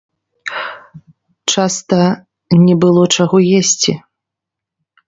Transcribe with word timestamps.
Часта 1.55 2.01
не 2.65 2.75
было 2.87 3.01
чаго 3.19 3.37
есці. 3.59 3.93